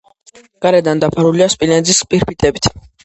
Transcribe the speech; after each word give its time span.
გარედან 0.65 1.03
დაფარულია 1.03 1.49
სპილენძის 1.57 2.01
ფირფიტებით. 2.15 2.71